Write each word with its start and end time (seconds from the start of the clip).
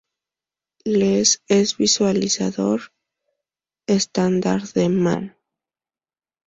Less 0.83 1.43
es 1.47 1.73
el 1.73 1.77
visualizador 1.77 2.91
estándar 3.85 4.63
de 4.63 4.89
man. 4.89 5.37